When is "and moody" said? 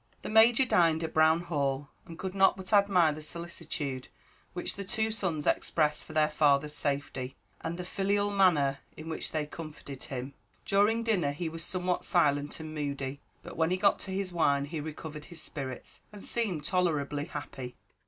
12.59-13.21